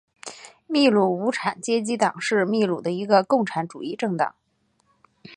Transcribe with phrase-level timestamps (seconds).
[0.65, 4.33] 秘鲁无产阶级党是秘鲁的一个共产主义政党。